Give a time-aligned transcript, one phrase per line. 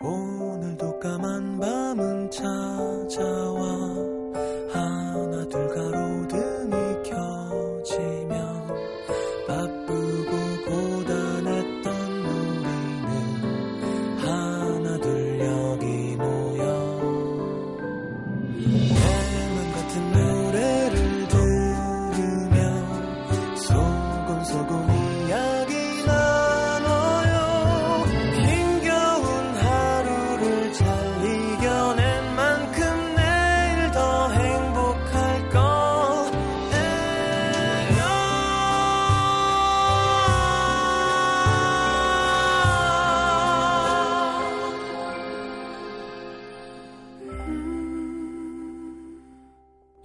[0.00, 4.07] 오늘도 까만 밤은 찾아와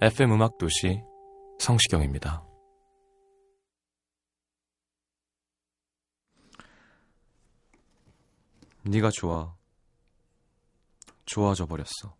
[0.04, 1.02] FM 음악 도시
[1.58, 2.44] 성시경입니다.
[8.82, 9.56] 네가 좋아.
[11.24, 12.14] 좋아져 버렸어.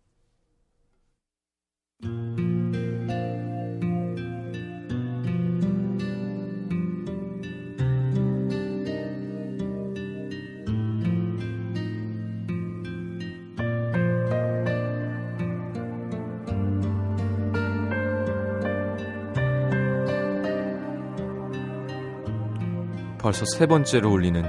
[23.25, 24.43] 벌써 세 번째로 울리는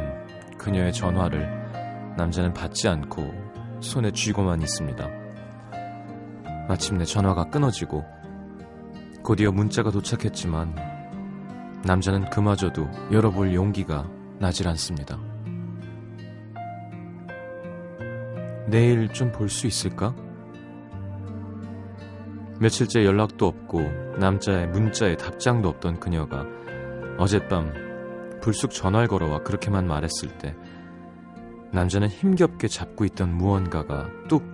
[0.58, 1.48] 그녀의 전화를
[2.18, 3.32] 남자는 받지 않고
[3.80, 5.08] 손에 쥐고만 있습니다.
[6.68, 8.04] 마침내 전화가 끊어지고
[9.24, 10.76] 곧이어 문자가 도착했지만
[11.86, 15.18] 남자는 그마저도 열어볼 용기가 나질 않습니다.
[18.66, 20.14] 내일 좀 볼 수 있을까?
[22.60, 23.80] 며칠째 연락도 없고
[24.18, 26.44] 남자의 문자에 답장도 없던 그녀가
[27.16, 27.85] 어젯밤
[28.46, 30.54] 불쑥 전화를 걸어와 그렇게만 말했을 때
[31.72, 34.44] 남자는 힘겹게 잡고 있던 무언가가 뚝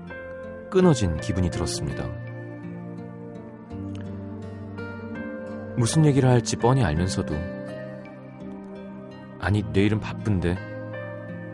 [0.70, 2.02] 끊어진 기분이 들었습니다.
[5.76, 7.34] 무슨 얘기를 할지 뻔히 알면서도
[9.38, 10.56] 아니 내일은 바쁜데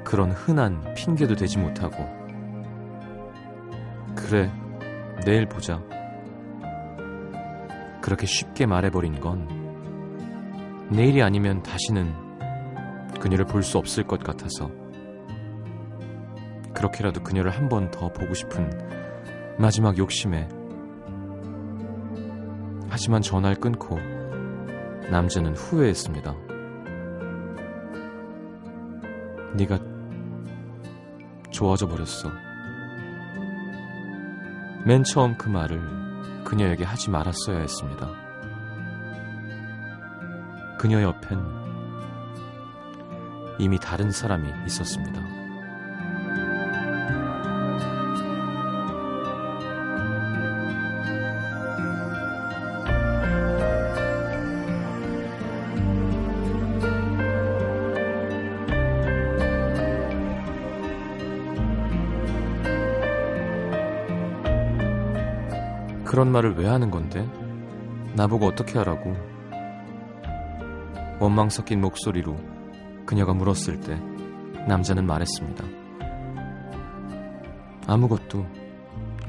[0.05, 2.07] 그런 흔한 핑계도 대지 못하고
[4.15, 4.49] 그래
[5.27, 5.83] 내일 보자
[8.01, 9.49] 그렇게 쉽게 말해버린 건
[10.89, 12.28] 내일이 아니면 다시는
[13.21, 14.71] 그녀를 볼 수 없을 것 같아서
[16.75, 18.71] 그렇게라도 그녀를 한 번 더 보고 싶은
[19.59, 20.49] 마지막 욕심에
[22.89, 23.99] 하지만 전화를 끊고
[25.11, 26.35] 남자는 후회했습니다.
[29.55, 29.79] 네가
[31.51, 32.31] 좋아져 버렸어.
[34.85, 35.81] 맨 처음 그 말을
[36.45, 38.09] 그녀에게 하지 말았어야 했습니다.
[40.79, 41.68] 그녀 옆엔
[43.59, 45.21] 이미 다른 사람이 있었습니다.
[66.05, 67.29] 그런 말을 왜 하는 건데?
[68.15, 69.15] 나보고 어떻게 하라고?
[71.21, 72.58] 원망 섞인 목소리로
[73.09, 73.99] 그녀가 물었을 때
[74.69, 75.65] 남자는 말했습니다.
[77.87, 78.47] 아무것도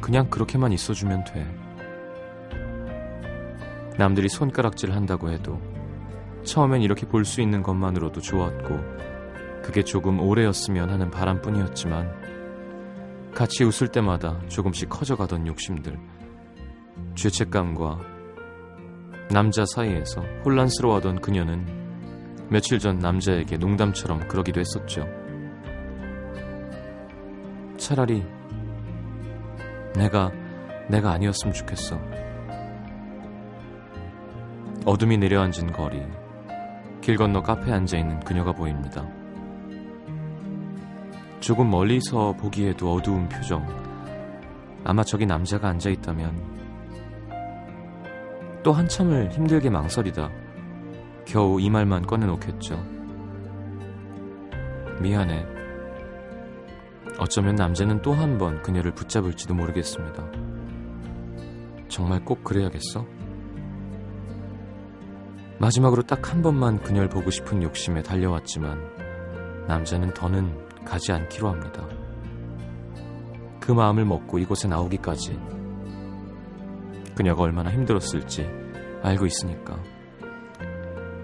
[0.01, 1.47] 그냥 그렇게만 있어주면 돼.
[3.97, 5.61] 남들이 손가락질 한다고 해도
[6.43, 8.79] 처음엔 이렇게 볼 수 있는 것만으로도 좋았고
[9.63, 15.97] 그게 조금 오래였으면 하는 바람뿐이었지만 같이 웃을 때마다 조금씩 커져가던 욕심들
[17.15, 17.97] 죄책감과
[19.31, 21.88] 남자 사이에서 혼란스러워하던 그녀는
[22.49, 25.07] 며칠 전 남자에게 농담처럼 그러기도 했었죠.
[27.77, 28.25] 차라리
[29.95, 30.31] 내가
[30.87, 31.99] 내가 아니었으면 좋겠어.
[34.85, 36.01] 어둠이 내려앉은 거리,
[37.01, 39.07] 길 건너 카페에 앉아 있는 그녀가 보입니다.
[41.39, 43.65] 조금 멀리서 보기에도 어두운 표정.
[44.83, 46.59] 아마 저기 남자가 앉아 있다면
[48.63, 50.29] 또 한참을 힘들게 망설이다
[51.29, 52.83] 겨우 이 말만 꺼내놓겠죠.
[54.99, 55.45] 미안해.
[57.19, 60.25] 어쩌면 남자는 또 한 번 그녀를 붙잡을지도 모르겠습니다.
[61.87, 63.05] 정말 꼭 그래야겠어?
[65.59, 68.79] 마지막으로 딱 한 번만 그녀를 보고 싶은 욕심에 달려왔지만
[69.67, 71.87] 남자는 더는 가지 않기로 합니다.
[73.59, 75.39] 그 마음을 먹고 이곳에 나오기까지
[77.15, 78.49] 그녀가 얼마나 힘들었을지
[79.03, 79.77] 알고 있으니까.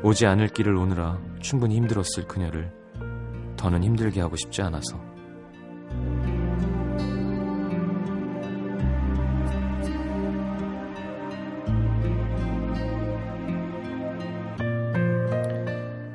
[0.06, 2.72] 오지 않을 길을 오느라 충분히 힘들었을 그녀를
[3.58, 5.04] 더는 힘들게 하고 싶지 않아서.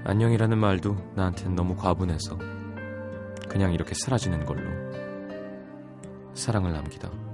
[0.04, 2.38] 안녕이라는 말도 나한텐 너무 과분해서
[3.48, 4.70] 그냥 이렇게 사라지는 걸로
[6.34, 7.29] 사랑을 남기다.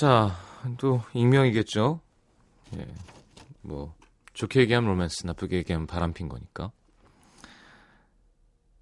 [0.00, 0.34] 자,
[0.78, 2.00] 또 익명이겠죠.
[2.78, 2.86] 예,
[3.60, 3.94] 뭐
[4.32, 6.72] 좋게 얘기하면 로맨스, 나쁘게 얘기하면 바람핀 거니까.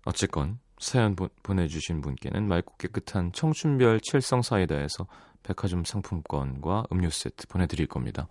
[0.05, 5.09] 어쨌건 사연 보, 보내주신 분께는 맑고 깨끗한 청춘별 칠성 사이다에서
[5.43, 8.29] 백화점 상품권과 음료 세트 보내드릴 겁니다.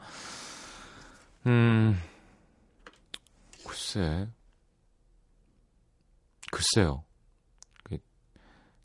[1.45, 2.01] 음,
[3.68, 4.30] 글쎄,
[6.54, 7.04] 글쎄요.
[7.84, 7.98] 그,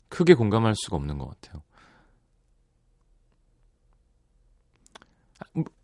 [0.09, 1.63] 크게 공감할 수가 없는 것 같아요.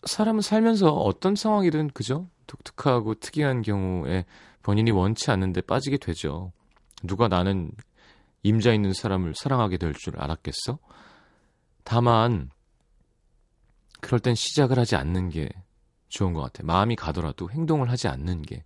[0.03, 2.27] 사람은 살면서 어떤 상황이든 그죠?
[2.47, 4.25] 독특하고 특이한 경우에
[4.63, 6.51] 본인이 원치 않는데 빠지게 되죠.
[7.03, 7.71] 누가 나는
[8.43, 10.79] 임자 있는 사람을 사랑하게 될 줄 알았겠어?
[11.83, 12.49] 다만
[14.01, 15.49] 그럴 땐 시작을 하지 않는 게
[16.09, 16.63] 좋은 것 같아.
[16.63, 18.63] 마음이 가더라도 행동을 하지 않는 게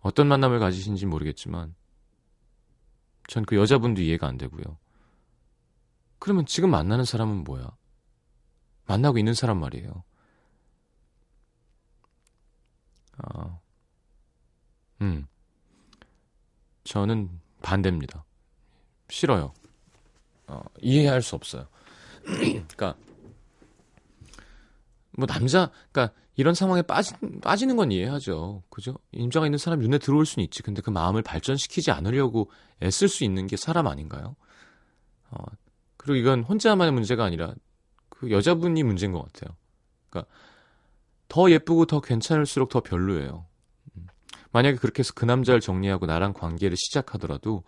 [0.00, 1.74] 어떤 만남을 가지신지 모르겠지만
[3.28, 4.62] 전 그 여자분도 이해가 안 되고요.
[6.18, 7.68] 그러면 지금 만나는 사람은 뭐야?
[8.86, 10.04] 만나고 있는 사람 말이에요.
[13.18, 13.58] 아,
[15.00, 15.26] 음,
[16.84, 17.28] 저는
[17.62, 18.24] 반대입니다.
[19.08, 19.52] 싫어요.
[20.46, 21.66] 어, 이해할 수 없어요.
[22.24, 22.96] 그러니까
[25.12, 28.62] 뭐 남자, 그러니까 이런 상황에 빠지, 빠지는 건 이해하죠.
[28.70, 28.98] 그죠?
[29.12, 30.62] 임자가 있는 사람 눈에 들어올 수는 있지.
[30.62, 32.50] 근데 그 마음을 발전시키지 않으려고
[32.80, 34.34] 애쓸 수 있는 게 사람 아닌가요?
[35.30, 35.44] 어,
[35.96, 37.54] 그리고 이건 혼자만의 문제가 아니라
[38.22, 39.56] 그 여자분이 문제인 것 같아요.
[40.08, 40.32] 그러니까
[41.26, 43.46] 더 예쁘고 더 괜찮을수록 더 별로예요.
[43.96, 44.06] 음.
[44.52, 47.64] 만약에 그렇게 해서 그 남자를 정리하고 나랑 관계를 시작하더라도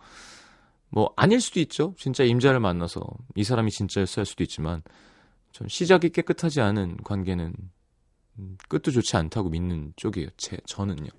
[0.87, 1.93] 뭐 아닐 수도 있죠.
[1.97, 3.01] 진짜 임자를 만나서
[3.35, 4.81] 이 사람이 진짜였어야 할 수도 있지만
[5.51, 7.53] 좀 시작이 깨끗하지 않은 관계는
[8.39, 10.29] 음, 끝도 좋지 않다고 믿는 쪽이에요.
[10.37, 11.09] 제 저는요.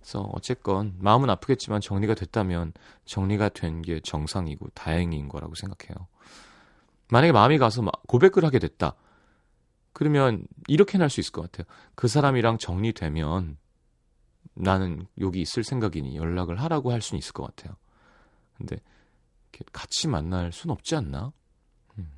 [0.00, 2.74] 그래서 어쨌건 마음은 아프겠지만 정리가 됐다면
[3.06, 6.06] 정리가 된 게 정상이고 다행인 거라고 생각해요.
[7.10, 8.94] 만약에 마음이 가서 고백을 하게 됐다.
[9.92, 11.66] 그러면 이렇게 날 수 있을 것 같아요.
[11.94, 13.56] 그 사람이랑 정리되면
[14.54, 17.76] 나는 여기 있을 생각이니 연락을 하라고 할 수는 있을 것 같아요.
[18.56, 18.76] 근데
[19.72, 21.32] 같이 만날 순 없지 않나?
[21.98, 22.10] 음.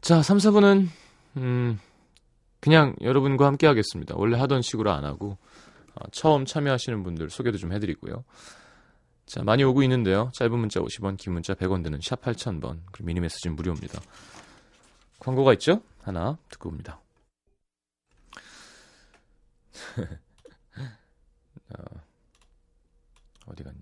[0.00, 0.88] 자, 3, 4분은
[1.36, 1.78] 음,
[2.60, 4.14] 그냥 여러분과 함께 하겠습니다.
[4.16, 5.38] 원래 하던 식으로 안 하고
[5.94, 8.24] 어, 처음 참여하시는 분들 소개도 좀 해드리고요.
[9.26, 10.30] 자, 많이 오고 있는데요.
[10.34, 12.82] 짧은 문자 50원, 긴 문자 100원 드는 샵 8000번.
[12.92, 14.00] 그리고 미니 메시지는 무료입니다.
[15.18, 15.82] 광고가 있죠?
[16.02, 17.00] 하나 듣고 옵니다.
[21.70, 21.84] 어,
[23.46, 23.80] 어디 갔니?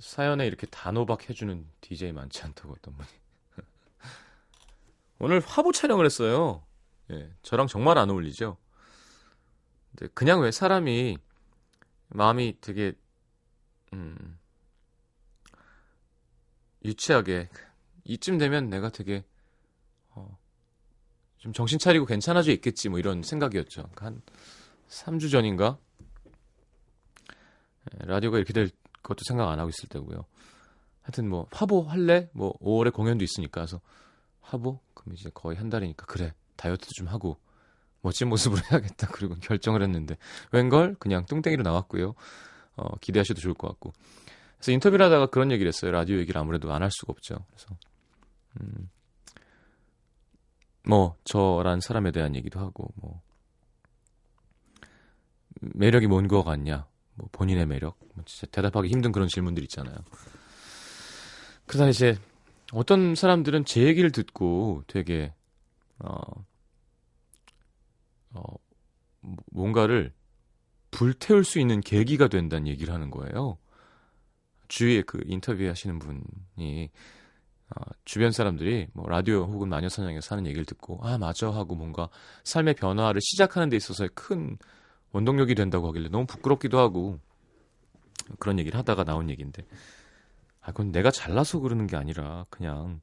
[0.00, 3.08] 사연에 이렇게 단호박 해주는 DJ 많지 않다고 어떤 분이.
[5.20, 6.64] 오늘 화보 촬영을 했어요.
[7.12, 8.56] 예, 저랑 정말 안 어울리죠?
[9.90, 11.18] 근데 그냥 왜 사람이
[12.14, 12.92] 마음이 되게
[13.92, 14.38] 음
[16.84, 17.48] 유치하게
[18.04, 19.24] 이쯤 되면 내가 되게
[20.10, 20.38] 어,
[21.38, 23.82] 좀 정신 차리고 괜찮아져 있겠지 뭐 이런 생각이었죠.
[23.94, 24.22] 그러니까 한
[24.88, 25.78] 3주 전인가
[27.92, 28.70] 예, 라디오가 이렇게 될
[29.02, 30.24] 것도 생각 안 하고 있을 때고요.
[31.02, 32.30] 하여튼 뭐 화보 할래?
[32.32, 33.80] 뭐 5월에 공연도 있으니까 그래서
[34.40, 37.38] 화보 그럼 이제 거의 한 달이니까 그래 다이어트도 좀 하고
[38.04, 39.08] 멋진 모습으로 해야겠다.
[39.08, 40.16] 그리고 결정을 했는데
[40.52, 42.14] 웬걸 그냥 뚱땡이로 나왔고요.
[42.76, 43.92] 어, 기대하셔도 좋을 것 같고.
[44.58, 45.90] 그래서 인터뷰를 하다가 그런 얘기를 했어요.
[45.90, 47.44] 라디오 얘기를 아무래도 안 할 수가 없죠.
[47.50, 47.76] 그래서
[48.60, 48.90] 음,
[50.86, 53.20] 뭐 저란 사람에 대한 얘기도 하고 뭐
[55.60, 56.86] 매력이 뭔 거 같냐?
[57.14, 57.96] 뭐 본인의 매력?
[58.14, 59.96] 뭐 진짜 대답하기 힘든 그런 질문들 있잖아요.
[61.66, 62.18] 그다음 이제
[62.72, 65.32] 어떤 사람들은 제 얘기를 듣고 되게
[66.00, 66.16] 어,
[68.34, 68.42] 어
[69.50, 70.12] 뭔가를
[70.90, 73.58] 불태울 수 있는 계기가 된다는 얘기를 하는 거예요.
[74.68, 76.90] 주위에 그 인터뷰 하시는 분이
[77.70, 82.08] 어, 주변 사람들이 뭐 라디오 혹은 마녀사냥에서 하는 얘기를 듣고 아 맞아 하고 뭔가
[82.44, 84.58] 삶의 변화를 시작하는 데 있어서의 큰
[85.12, 87.18] 원동력이 된다고 하길래 너무 부끄럽기도 하고
[88.38, 89.66] 그런 얘기를 하다가 나온 얘기인데
[90.60, 93.00] 아 그건 내가 잘나서 그러는 게 아니라 그냥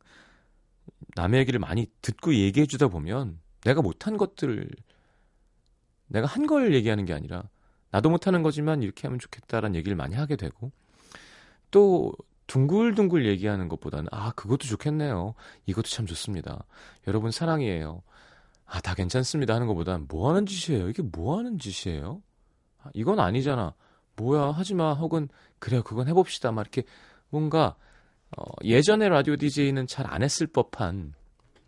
[1.15, 4.69] 남의 얘기를 많이 듣고 얘기해 주다 보면 내가 못한 것들을
[6.11, 7.43] 내가 한 걸 얘기하는 게 아니라
[7.91, 10.71] 나도 못하는 거지만 이렇게 하면 좋겠다라는 얘기를 많이 하게 되고
[11.71, 12.13] 또
[12.47, 15.33] 둥글둥글 얘기하는 것보다는 아 그것도 좋겠네요.
[15.65, 16.65] 이것도 참 좋습니다.
[17.07, 18.01] 여러분 사랑이에요.
[18.65, 20.89] 아 다 괜찮습니다 하는 것보다는 뭐 하는 짓이에요?
[20.89, 22.21] 이게 뭐 하는 짓이에요?
[22.83, 23.73] 아, 이건 아니잖아.
[24.17, 24.93] 뭐야 하지마.
[24.95, 25.27] 혹은
[25.59, 26.51] 그래요 그건 해봅시다.
[26.51, 26.83] 막 이렇게
[27.29, 27.75] 뭔가
[28.37, 31.13] 어, 예전에 라디오 DJ는 잘 안 했을 법한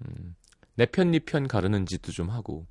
[0.02, 0.36] 음,
[0.76, 2.66] 내편 니편 가르는 짓도 좀 하고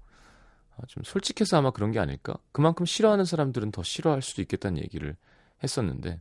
[0.76, 5.16] 아, 좀 솔직해서 아마 그런 게 아닐까 그만큼 싫어하는 사람들은 더 싫어할 수도 있겠다는 얘기를
[5.62, 6.20] 했었는데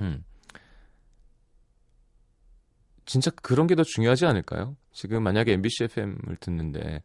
[0.00, 0.24] 음.
[3.06, 4.76] 진짜 그런 게 더 중요하지 않을까요?
[4.92, 7.02] 지금 만약에 MBC FM을 듣는데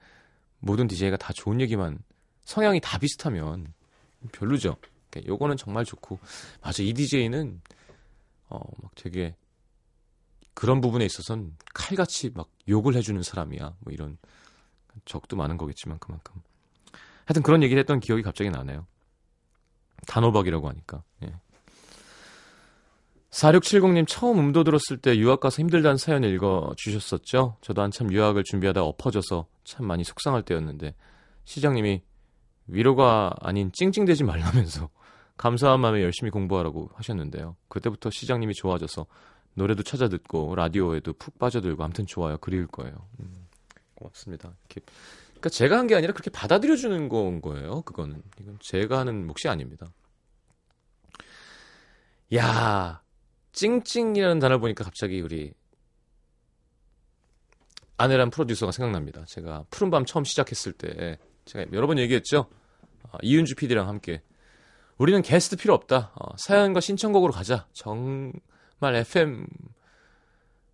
[0.59, 1.99] 모든 DJ가 다 좋은 얘기만
[2.43, 3.73] 성향이 다 비슷하면
[4.31, 4.75] 별로죠.
[5.09, 6.19] 그러니까 요거는 정말 좋고
[6.61, 7.61] 맞아 이 DJ는
[8.49, 9.35] 어막 되게
[10.53, 13.75] 그런 부분에 있어서는 칼같이 막 욕을 해주는 사람이야.
[13.79, 14.17] 뭐 이런
[15.05, 16.41] 적도 많은 거겠지만 그만큼
[17.25, 18.85] 하여튼 그런 얘기를 했던 기억이 갑자기 나네요.
[20.07, 21.03] 단호박이라고 하니까.
[21.23, 21.33] 예.
[23.29, 27.57] 4670님 처음 음도 들었을 때 유학 가서 힘들다는 사연 읽어 주셨었죠?
[27.61, 30.93] 저도 한참 유학을 준비하다 엎어져서 참 많이 속상할 때였는데
[31.45, 32.03] 시장님이
[32.67, 34.89] 위로가 아닌 찡찡대지 말라면서
[35.37, 37.55] 감사한 마음에 열심히 공부하라고 하셨는데요.
[37.69, 39.07] 그때부터 시장님이 좋아져서
[39.55, 42.37] 노래도 찾아 듣고 라디오에도 푹 빠져들고 아무튼 좋아요.
[42.37, 42.93] 그리울 거예요.
[43.19, 43.42] 음,
[44.03, 44.55] 고맙습니다.
[44.69, 44.81] 이렇게
[45.31, 47.81] 그러니까 제가 한 게 아니라 그렇게 받아들여 주는 건 거예요.
[47.81, 49.87] 그거는 이건 제가 하는 몫이 아닙니다.
[52.35, 53.01] 야,
[53.51, 55.53] 찡찡이라는 단어를 보니까 갑자기 우리
[57.97, 59.23] 아내란 프로듀서가 생각납니다.
[59.25, 62.49] 제가 푸른밤 처음 시작했을 때 제가 여러 번 얘기했죠.
[63.03, 64.21] 어, 이윤주 PD랑 함께
[64.97, 66.11] 우리는 게스트 필요 없다.
[66.15, 67.67] 어, 사연과 신청곡으로 가자.
[67.73, 69.45] 정말 FM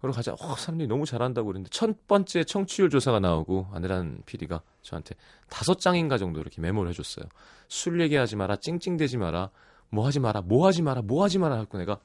[0.02, 0.34] 으로 가자.
[0.40, 5.16] 어, 사람들이 너무 잘한다고 그랬는데 첫 번째 청취율 조사가 나오고 아내란 PD가 저한테
[5.50, 7.26] 다섯 장인가 정도 이렇게 메모를 해줬어요.
[7.68, 9.50] 술 얘기하지 마라, 찡찡대지 마라,
[9.90, 12.00] 뭐 하지 마라, 뭐 하지 마라, 뭐 하지 마라 하고 내가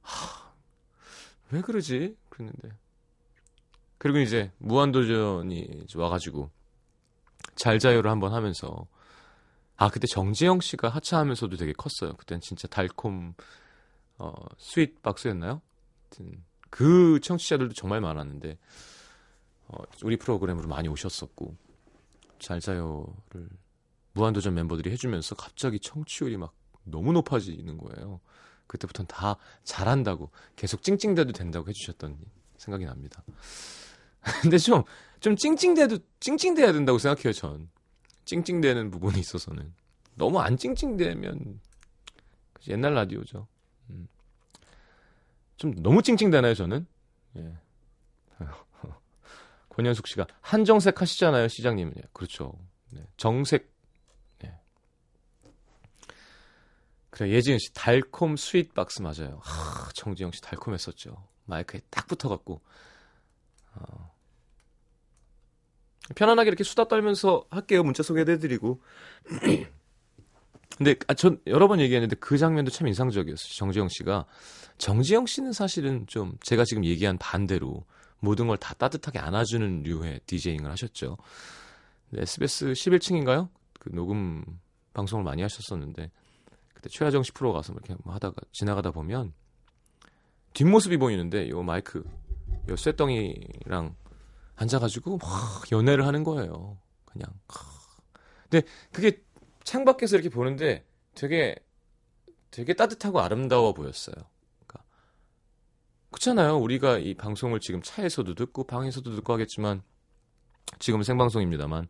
[0.00, 0.50] 하,
[1.50, 2.16] 왜 그러지?
[2.30, 2.70] 그랬는데.
[3.98, 6.50] 그리고 이제 무한도전이 와가지고
[7.54, 8.86] 잘 자요를 한번 하면서
[9.76, 12.16] 아 그때 정지영 씨가 하차하면서도 되게 컸어요.
[12.16, 13.34] 그땐 진짜 달콤
[14.16, 15.60] 어 Sweet Box였나요?
[16.70, 18.58] 그 청취자들도 정말 많았는데
[19.68, 21.56] 어, 우리 프로그램으로 많이 오셨었고
[22.38, 23.48] 잘 자요를
[24.12, 28.20] 무한도전 멤버들이 해주면서 갑자기 청취율이 막 너무 높아지는 거예요.
[28.66, 32.18] 그때부터는 다 잘한다고 계속 찡찡대도 된다고 해주셨던
[32.56, 33.22] 생각이 납니다.
[34.42, 34.82] 근데 좀,
[35.20, 37.70] 좀 찡찡대도, 찡찡대야 된다고 생각해요, 전.
[38.24, 39.72] 찡찡대는 부분이 있어서는.
[40.16, 41.60] 너무 안 찡찡대면,
[42.68, 43.46] 옛날 라디오죠.
[45.64, 45.72] 음.
[45.74, 46.86] 좀 너무 찡찡대나요, 저는?
[47.36, 47.52] 예.
[49.70, 51.92] 권현숙 씨가 한 정색 하시잖아요, 시장님은.
[51.96, 52.54] 예, 그렇죠.
[52.90, 53.06] 네.
[53.16, 53.78] 정색
[57.18, 59.40] 그래 예지은 씨 달콤 Sweet Box 맞아요.
[59.42, 61.16] 하, 정지영 씨 달콤했었죠.
[61.46, 62.60] 마이크에 딱 붙어갖고
[63.74, 64.14] 어.
[66.14, 67.82] 편안하게 이렇게 수다 떨면서 할게요.
[67.82, 68.80] 문자 소개해드리고.
[70.78, 73.52] 근데 아, 전 여러 번 얘기했는데 그 장면도 참 인상적이었어요.
[73.56, 74.26] 정지영 씨가
[74.78, 77.84] 정지영 씨는 사실은 좀 제가 지금 얘기한 반대로
[78.20, 81.16] 모든 걸 다 따뜻하게 안아주는 류의 디제잉을 하셨죠.
[82.16, 83.48] SBS 11층인가요?
[83.80, 84.44] 그 녹음
[84.94, 86.10] 방송을 많이 하셨었는데
[86.72, 89.32] 그때 최하정 씨 프로 가서 이렇게 뭐 하다가 지나가다 보면
[90.54, 92.04] 뒷모습이 보이는데 요 마이크
[92.68, 93.96] 요 쇠덩이랑
[94.54, 96.78] 앉아가지고 막 연애를 하는 거예요.
[97.04, 97.28] 그냥.
[98.48, 99.22] 근데 그게
[99.68, 100.84] 창밖에서 이렇게 보는데
[101.14, 101.54] 되게
[102.50, 104.14] 되게 따뜻하고 아름다워 보였어요.
[104.14, 104.82] 그러니까
[106.10, 106.56] 그렇잖아요.
[106.56, 109.82] 우리가 이 방송을 지금 차에서도 듣고 방에서도 듣고 하겠지만
[110.78, 111.86] 지금 생방송입니다만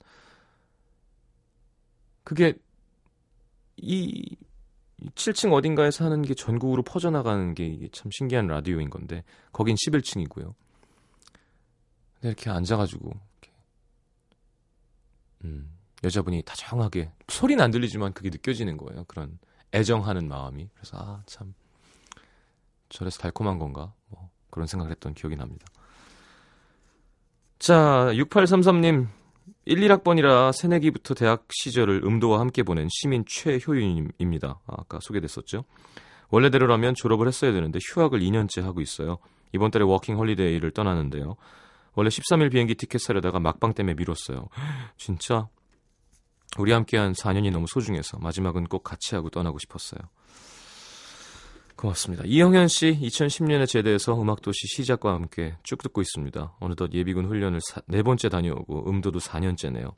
[2.24, 2.54] 그게
[3.76, 4.36] 이
[5.14, 10.52] 7층 어딘가에 사는 게 전국으로 퍼져나가는 게 참 신기한 라디오인 건데 거긴 11층이고요.
[12.14, 13.52] 근데 이렇게 앉아가지고 이렇게
[15.44, 19.04] 음, 여자분이 다정하게 소리는 안 들리지만 그게 느껴지는 거예요.
[19.08, 19.38] 그런
[19.74, 20.68] 애정하는 마음이.
[20.74, 21.54] 그래서 아 참
[22.88, 25.66] 저래서 달콤한 건가 뭐 그런 생각을 했던 기억이 납니다.
[27.58, 29.08] 자 6833님
[29.64, 34.60] 1, 1학번이라 새내기부터 대학 시절을 음도와 함께 보낸 시민 최효윤입니다.
[34.66, 35.64] 아, 아까 소개됐었죠.
[36.30, 39.18] 원래대로라면 졸업을 했어야 되는데 휴학을 2년째 하고 있어요.
[39.52, 41.36] 이번 달에 워킹 홀리데이를 떠나는데요.
[41.94, 44.48] 원래 13일 비행기 티켓 사려다가 막방 때문에 미뤘어요.
[44.96, 45.48] 진짜
[46.56, 50.00] 우리 함께한 4년이 너무 소중해서 마지막은 꼭 같이 하고 떠나고 싶었어요.
[51.76, 52.24] 고맙습니다.
[52.26, 56.56] 이영현 씨 2010년에 제대해서 음악도시 시작과 함께 쭉 듣고 있습니다.
[56.58, 59.92] 어느덧 예비군 훈련을 사, 네 번째 다녀오고 음도도 4년째네요.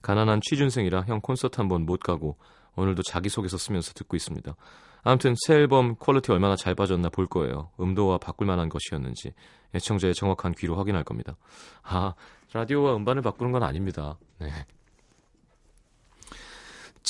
[0.00, 2.38] 가난한 취준생이라 형 콘서트 한 번 못 가고
[2.76, 4.54] 오늘도 자기소개서 쓰면서 듣고 있습니다.
[5.02, 7.70] 아무튼 새 앨범 quality 얼마나 잘 빠졌나 볼 거예요.
[7.78, 9.34] 음도와 바꿀 만한 것이었는지
[9.74, 11.36] 애청자의 정확한 귀로 확인할 겁니다.
[11.82, 12.14] 아,
[12.52, 14.18] 라디오와 음반을 바꾸는 건 아닙니다.
[14.38, 14.50] 네.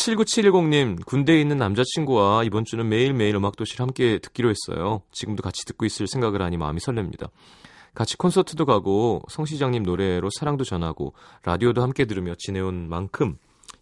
[0.00, 5.02] 79710님, 군대에 있는 남자친구와 이번 주는 매일매일 음악도시를 함께 듣기로 했어요.
[5.12, 7.28] 지금도 같이 듣고 있을 생각을 하니 마음이 설렙니다.
[7.95, 11.12] 같이 콘서트도 가고 성 시장님 노래로 사랑도 전하고
[11.45, 13.37] 라디오도 함께 들으며 지내온 만큼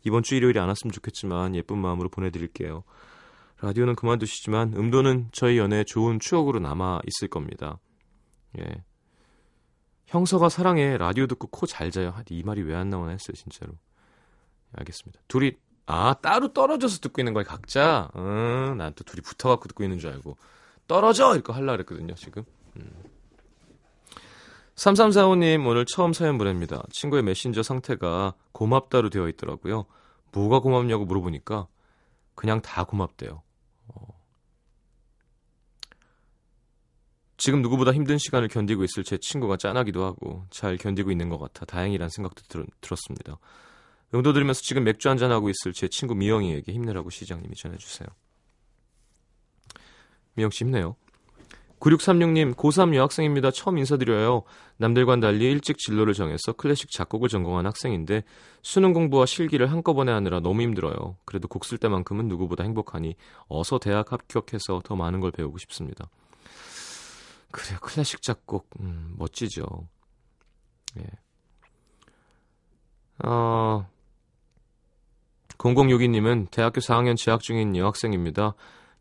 [0.05, 2.83] 이번 주 일요일이 안 왔으면 좋겠지만 예쁜 마음으로 보내드릴게요.
[3.61, 7.79] 라디오는 그만두시지만 음도는 저희 연애의 좋은 추억으로 남아 있을 겁니다.
[8.59, 8.65] 예.
[10.07, 12.15] 형서가 사랑해 라디오 듣고 코 잘 자요.
[12.31, 13.75] 이 말이 왜 안 나오나 했어요 진짜로.
[14.73, 15.21] 알겠습니다.
[15.29, 15.53] 둘이
[15.91, 18.11] 아, 따로 떨어져서 듣고 있는 거야, 각자?
[18.15, 20.37] 음, 난 또 둘이 붙어갖고 듣고 있는 줄 알고.
[20.87, 21.35] 떨어져!
[21.37, 22.45] 이거 하려고 그랬거든요, 지금.
[22.77, 22.91] 음.
[24.77, 26.83] 3345님, 오늘 처음 사연 보냅니다.
[26.93, 29.87] 친구의 메신저 상태가 고맙다로 되어 있더라고요.
[30.33, 31.67] 뭐가 고맙냐고 물어보니까
[32.35, 33.43] 그냥 다 고맙대요.
[33.89, 34.07] 어.
[37.39, 41.65] 지금 누구보다 힘든 시간을 견디고 있을 제 친구가 짠하기도 하고 잘 견디고 있는 것 같아
[41.65, 43.39] 다행이란 생각도 들, 들었습니다.
[44.15, 48.09] 응도 들으면서 지금 맥주 한잔 하고 있을 제 친구 미영이에게 힘내라고 시장님이 전해주세요.
[50.35, 50.97] 미영 씨 힘내요.
[51.81, 53.51] 9636님, 고3 여학생입니다.
[53.51, 54.43] 처음 인사드려요.
[54.79, 58.25] 남들과는 달리 일찍 진로를 정해서 클래식 작곡을 전공한 학생인데
[58.63, 61.17] 수능 공부와 실기를 한꺼번에 하느라 너무 힘들어요.
[61.25, 63.15] 그래도 곡 쓸 때만큼은 누구보다 행복하니
[63.49, 66.09] 어서 대학 합격해서 더 많은 걸 배우고 싶습니다.
[67.51, 67.79] 그래요.
[67.81, 69.65] 클래식 작곡, 음, 멋지죠.
[70.99, 71.05] 예.
[73.25, 73.89] 어,
[75.59, 78.55] 0062님은 대학교 4학년 재학 중인 여학생입니다.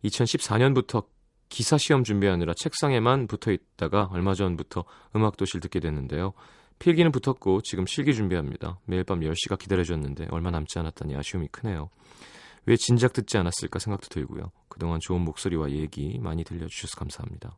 [0.03, 1.05] 2014년부터
[1.49, 4.83] 기사 시험 준비하느라 책상에만 붙어 있다가 얼마 전부터
[5.15, 6.33] 음악도시를 듣게 됐는데요.
[6.79, 8.79] 필기는 붙었고 지금 실기 준비합니다.
[8.85, 11.89] 매일 밤 10시가 기다려졌는데 얼마 남지 않았다니 아쉬움이 크네요.
[12.65, 14.51] 왜 진작 듣지 않았을까 생각도 들고요.
[14.67, 17.55] 그동안 좋은 목소리와 얘기 많이 들려주셔서 감사합니다.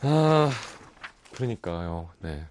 [0.00, 0.50] 아,
[1.32, 2.10] 그러니까요.
[2.18, 2.46] 네.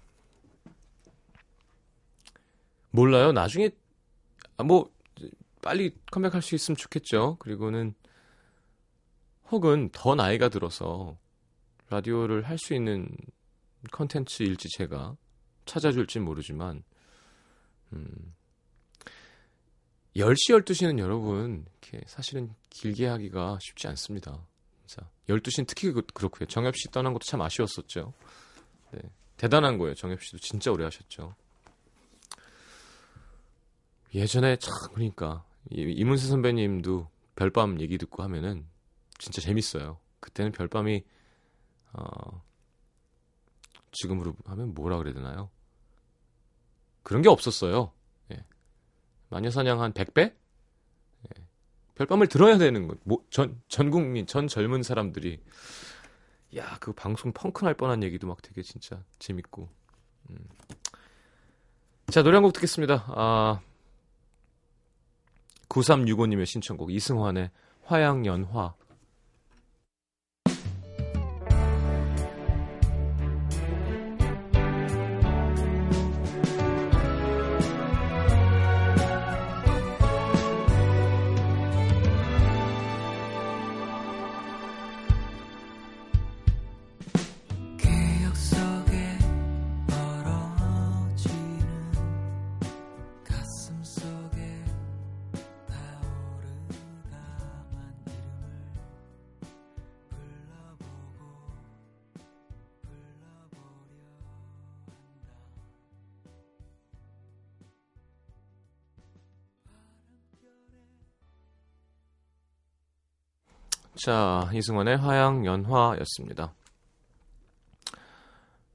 [2.90, 3.32] 몰라요.
[3.32, 3.70] 나중에
[4.60, 4.90] 아, 뭐
[5.62, 7.36] 빨리 컴백할 수 있으면 좋겠죠.
[7.38, 7.94] 그리고는
[9.50, 11.18] 혹은 더 나이가 들어서
[11.88, 13.08] 라디오를 할 수 있는
[13.90, 15.16] 컨텐츠일지 제가
[15.64, 16.84] 찾아줄지 모르지만
[17.94, 18.34] 음
[20.14, 24.46] 10시 12시는 여러분 이렇게 사실은 길게 하기가 쉽지 않습니다.
[24.86, 26.46] 자, 12시는 특히 그, 그렇고요.
[26.46, 28.12] 정엽 씨 떠난 것도 참 아쉬웠었죠.
[28.92, 29.00] 네.
[29.38, 29.94] 대단한 거예요.
[29.94, 31.34] 정엽 씨도 진짜 오래 하셨죠.
[34.14, 38.66] 예전에 참 그러니까 이문세 선배님도 별밤 얘기 듣고 하면은
[39.18, 39.98] 진짜 재밌어요.
[40.20, 41.04] 그때는 별밤이
[41.92, 42.42] 어
[43.92, 45.50] 지금으로 하면 뭐라 그래야 되나요?
[47.02, 47.92] 그런 게 없었어요.
[48.32, 48.44] 예.
[49.30, 50.18] 마녀사냥 한 100배?
[50.20, 51.42] 예.
[51.94, 52.94] 별밤을 들어야 되는 거.
[53.04, 55.40] 뭐, 전, 전 국민, 전 젊은 사람들이
[56.56, 59.68] 야, 그 방송 펑크 날 뻔한 얘기도 막 되게 진짜 재밌고.
[60.30, 60.48] 음.
[62.08, 63.04] 자, 노래 한 곡 듣겠습니다.
[63.08, 63.60] 아,
[65.70, 67.50] 9365님의 신청곡 이승환의
[67.84, 68.74] 화양연화
[114.02, 116.54] 자, 이승원의 화양연화였습니다.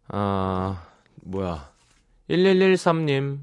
[0.10, 0.88] 아,
[1.24, 1.72] 뭐야.
[2.30, 3.40] 1113님.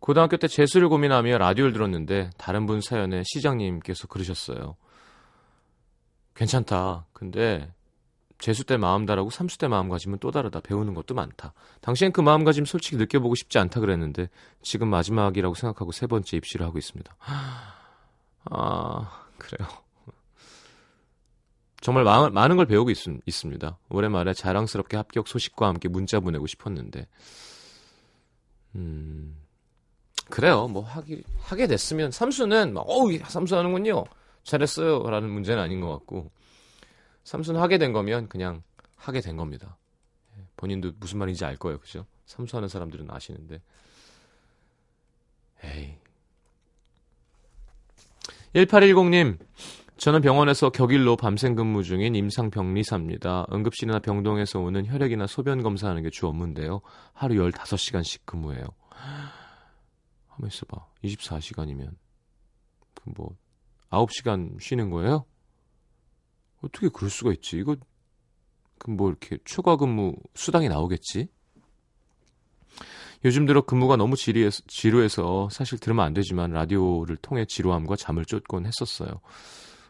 [0.00, 4.74] 고등학교 때 재수를 고민하며 라디오를 들었는데 다른 분 사연에 시장님께서 그러셨어요.
[6.34, 7.06] 괜찮다.
[7.12, 7.72] 근데
[8.38, 10.60] 재수 때 마음다르고 삼수 때 마음가짐은 또 다르다.
[10.60, 11.52] 배우는 것도 많다.
[11.80, 14.28] 당시엔 그 마음가짐 솔직히 느껴보고 싶지 않다 그랬는데
[14.62, 17.14] 지금 마지막이라고 생각하고 세 번째 입시를 하고 있습니다.
[18.46, 19.68] 아, 그래요.
[21.80, 23.78] 정말 마, 많은 걸 배우고 있, 있습니다.
[23.88, 27.06] 올해 말에 자랑스럽게 합격 소식과 함께 문자 보내고 싶었는데,
[28.76, 29.36] 음,
[30.30, 30.68] 그래요.
[30.68, 34.04] 뭐 하기 하게 됐으면 삼수는 막 어우 삼수 하는군요.
[34.44, 36.30] 잘했어요 라는 문제는 아닌 것 같고
[37.24, 38.62] 삼수는 하게 된 거면 그냥
[38.96, 39.76] 하게 된 겁니다.
[40.38, 42.06] 예, 본인도 무슨 말인지 알 거예요, 그죠?
[42.26, 43.60] 삼수하는 사람들은 아시는데.
[45.64, 45.96] 에이.
[48.54, 49.38] 1810님,
[50.00, 53.44] 저는 병원에서 격일로 밤샘 근무 중인 임상병리사입니다.
[53.52, 56.80] 응급실이나 병동에서 오는 혈액이나 소변 검사하는 게 주 업무인데요.
[57.12, 58.64] 하루 15시간씩 근무해요.
[60.28, 60.86] 한번 있어봐.
[61.04, 61.90] 24시간이면.
[62.94, 63.36] 그 뭐,
[63.90, 65.26] 9시간 쉬는 거예요?
[66.62, 67.58] 어떻게 그럴 수가 있지?
[67.58, 67.76] 이거,
[68.78, 71.28] 그 뭐 이렇게 추가 근무 수당이 나오겠지?
[73.26, 78.64] 요즘 들어 근무가 너무 지루해서, 지루해서 사실 들으면 안 되지만 라디오를 통해 지루함과 잠을 쫓곤
[78.64, 79.20] 했었어요.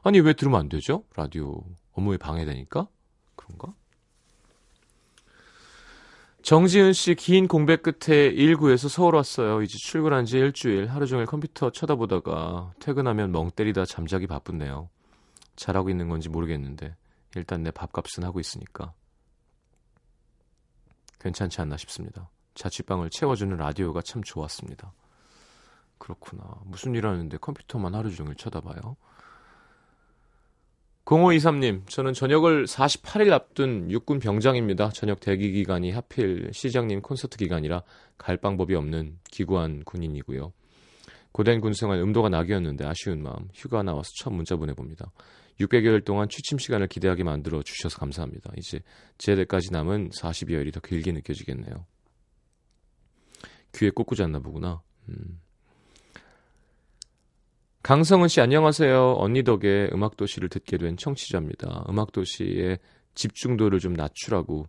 [0.02, 1.04] 아니 왜 들으면 안 되죠?
[1.14, 2.88] 라디오 업무에 방해되니까
[3.36, 3.74] 그런가?
[6.42, 9.60] 정지은 씨 긴 공백 끝에 일구에서 서울 왔어요.
[9.60, 14.88] 이제 출근한 지 일주일 하루 종일 컴퓨터 쳐다보다가 퇴근하면 멍 때리다 잠자기 바쁘네요.
[15.56, 16.96] 잘하고 있는 건지 모르겠는데
[17.36, 18.94] 일단 내 밥값은 하고 있으니까
[21.18, 22.30] 괜찮지 않나 싶습니다.
[22.54, 24.94] 자취방을 채워주는 라디오가 참 좋았습니다.
[25.98, 26.42] 그렇구나.
[26.64, 28.96] 무슨 일 하는데 컴퓨터만 하루 종일 쳐다봐요?
[31.10, 34.90] 0523님, 저는 전역을 48일 앞둔 육군 병장입니다.
[34.90, 37.82] 전역 대기 기간이 하필 시장님 콘서트 기간이라
[38.16, 40.52] 갈 방법이 없는 기구한 군인이고요.
[41.32, 45.10] 고된 군생활 음도가 낙이었는데 아쉬운 마음 휴가 나와서 처음 문자 보내봅니다.
[45.58, 48.52] 6개월 동안 취침 시간을 기대하게 만들어 주셔서 감사합니다.
[48.56, 48.80] 이제
[49.18, 51.86] 제대까지 남은 40여일이 더 길게 느껴지겠네요.
[53.74, 54.80] 귀에 꽂고 잤나 보구나.
[55.08, 55.40] 음.
[57.82, 59.14] 강성은 씨 안녕하세요.
[59.18, 61.86] 언니 덕에 음악도시를 듣게 된 청취자입니다.
[61.88, 62.78] 음악도시의
[63.14, 64.66] 집중도를 좀 낮추라고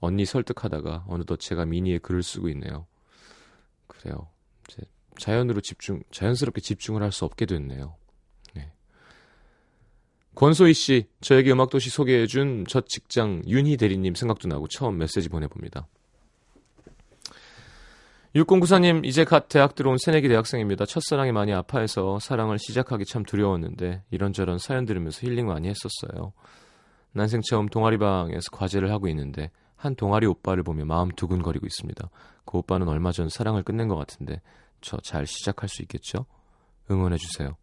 [0.00, 2.86] 언니 설득하다가 어느덧 제가 미니에 글을 쓰고 있네요.
[3.88, 4.28] 그래요.
[4.68, 4.82] 이제
[5.18, 7.96] 자연으로 집중, 자연스럽게 집중을 할 수 없게 됐네요.
[8.54, 8.70] 네.
[10.36, 15.88] 권소희 씨, 저에게 음악도시 소개해준 첫 직장 윤희 대리님 생각도 나고 처음 메시지 보내봅니다.
[18.34, 20.86] 6094님, 이제 갓 대학 들어온 새내기 대학생입니다.
[20.86, 26.32] 첫사랑이 많이 아파해서 사랑을 시작하기 참 두려웠는데 이런저런 사연 들으면서 힐링 많이 했었어요.
[27.12, 32.08] 난생 처음 동아리방에서 과제를 하고 있는데 한 동아리 오빠를 보며 마음 두근거리고 있습니다.
[32.46, 34.40] 그 오빠는 얼마 전 사랑을 끝낸 것 같은데
[34.80, 36.26] 저 잘 시작할 수 있겠죠?
[36.90, 37.56] 응원해주세요.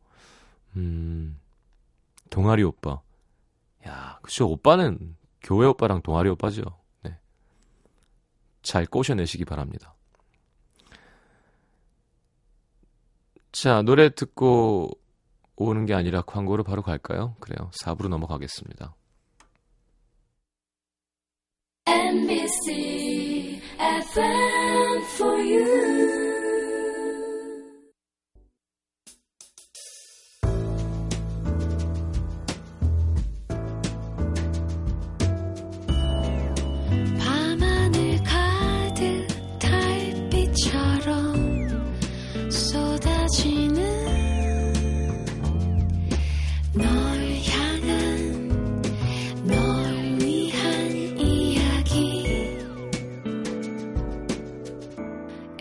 [0.76, 1.40] 음,
[2.30, 3.02] 동아리 오빠.
[3.88, 4.48] 야, 그쵸.
[4.48, 6.62] 오빠는 교회 오빠랑 동아리 오빠죠.
[7.04, 7.18] 네.
[8.62, 9.96] 잘 꼬셔내시기 바랍니다.
[13.52, 14.92] 자, 노래 듣고
[15.56, 17.36] 오는 게 아니라 광고로 바로 갈까요?
[17.40, 17.70] 그래요.
[17.84, 18.96] 4부로 넘어가겠습니다.
[21.88, 26.09] MBC FM for you.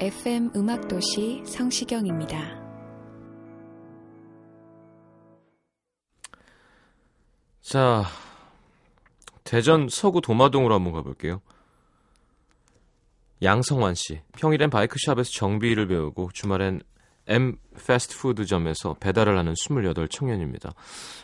[0.09, 2.38] FM 음악도시 성시경입니다.
[7.61, 8.05] 자,
[9.44, 11.42] 대전 서구 도마동으로 한번 가볼게요.
[13.42, 16.81] 양성환 씨, 평일엔 바이크샵에서 정비를 배우고 주말엔
[17.27, 20.73] M 패스트푸드점에서 배달을 하는 28 청년입니다.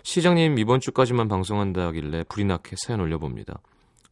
[0.02, 3.62] 시장님 이번 주까지만 방송한다길래 불이 나게 사연 올려봅니다.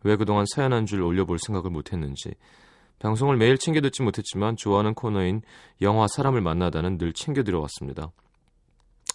[0.05, 2.31] 왜 그동안 사연 한 줄 올려볼 생각을 못했는지
[3.03, 5.43] 방송을 매일 챙겨 듣지 못했지만 좋아하는 코너인
[5.81, 8.13] 영화 사람을 만나다는 늘 챙겨 들어왔습니다.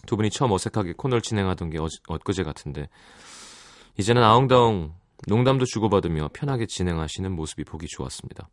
[0.06, 2.90] 두 분이 처음 어색하게 코너를 진행하던 게 어, 엊그제 같은데
[3.98, 4.92] 이제는 아웅다웅
[5.26, 8.50] 농담도 주고받으며 편하게 진행하시는 모습이 보기 좋았습니다.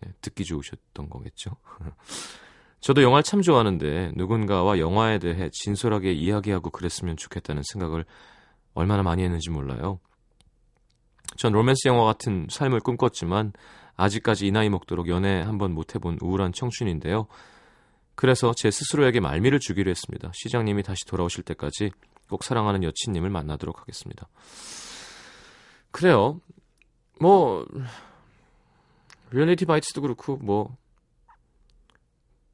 [0.00, 1.50] 네, 듣기 좋으셨던 거겠죠.
[2.80, 8.06] 저도 영화를 참 좋아하는데 누군가와 영화에 대해 진솔하게 이야기하고 그랬으면 좋겠다는 생각을
[8.72, 10.00] 얼마나 많이 했는지 몰라요.
[11.36, 13.52] 전 로맨스 영화 같은 삶을 꿈꿨지만
[14.02, 17.28] 아직까지 이 나이 먹도록 연애 한번 못 해본 우울한 청춘인데요.
[18.16, 20.30] 그래서 제 스스로에게 말미를 주기로 했습니다.
[20.34, 21.92] 시장님이 다시 돌아오실 때까지
[22.28, 24.28] 꼭 사랑하는 여친님을 만나도록 하겠습니다.
[25.92, 26.40] 그래요.
[27.20, 27.64] 뭐
[29.30, 30.76] Reality Bites도 그렇고 뭐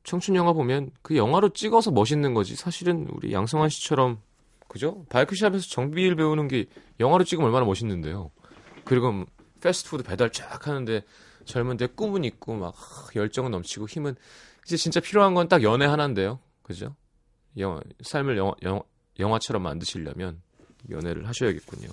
[0.04, 2.56] 청춘 영화 보면 그 영화로 찍어서 멋있는 거지.
[2.56, 4.20] 사실은 우리 양성환 씨처럼
[4.68, 5.06] 그죠?
[5.08, 6.66] 바이크샵에서 정비일 배우는 게
[7.00, 8.30] 영화로 찍으면 얼마나 멋있는데요.
[8.84, 9.24] 그리고
[9.62, 11.02] 패스트푸드 배달 쫙 하는데
[11.48, 12.74] 젊은데 꿈은 있고 막
[13.16, 14.14] 열정은 넘치고 힘은
[14.64, 16.38] 이제 진짜 필요한 건 딱 연애 하나인데요.
[16.62, 16.94] 그죠?
[17.56, 18.80] 영화, 삶을 영화, 영화,
[19.18, 20.40] 영화처럼 만드시려면
[20.90, 21.88] 연애를 하셔야겠군요.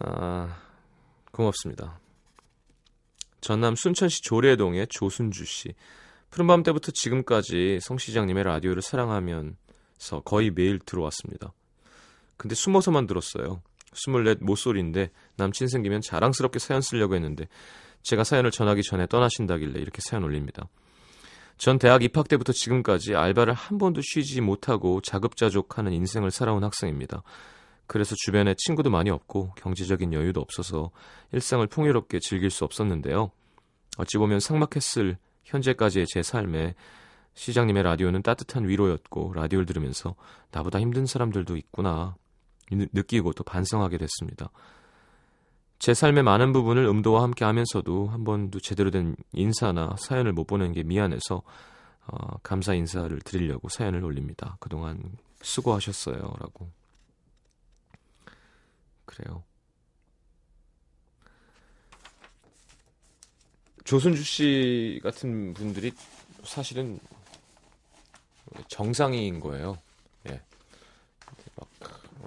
[0.00, 0.60] 아,
[1.32, 1.98] 고맙습니다.
[3.40, 5.74] 전남 순천시 조례동의 조순주 씨.
[6.30, 11.52] 푸른밤 때부터 지금까지 성 시장님의 라디오를 사랑하면서 거의 매일 들어왔습니다.
[12.36, 13.62] 근데 숨어서만 들었어요.
[13.94, 17.48] 24 모쏠인데 남친 생기면 자랑스럽게 사연 쓰려고 했는데
[18.02, 20.68] 제가 사연을 전하기 전에 떠나신다길래 이렇게 사연 올립니다.
[21.56, 27.22] 전 대학 입학 때부터 지금까지 알바를 한 번도 쉬지 못하고 자급자족하는 인생을 살아온 학생입니다.
[27.86, 30.90] 그래서 주변에 친구도 많이 없고 경제적인 여유도 없어서
[31.32, 33.30] 일상을 풍요롭게 즐길 수 없었는데요.
[33.98, 36.74] 어찌 보면 삭막했을 현재까지의 제 삶에
[37.34, 40.14] 시장님의 라디오는 따뜻한 위로였고 라디오를 들으면서
[40.50, 42.16] 나보다 힘든 사람들도 있구나
[42.70, 44.50] 느끼고 또 반성하게 됐습니다.
[45.78, 50.72] 제 삶의 많은 부분을 음도와 함께 하면서도 한 번도 제대로 된 인사나 사연을 못 보낸
[50.72, 51.42] 게 미안해서
[52.06, 54.56] 어, 감사 인사를 드리려고 사연을 올립니다.
[54.60, 55.02] 그동안
[55.42, 56.16] 수고하셨어요.
[56.38, 56.70] 라고.
[59.04, 59.42] 그래요.
[63.84, 65.92] 조순주 씨 같은 분들이
[66.42, 66.98] 사실은
[68.68, 69.78] 정상인 거예요.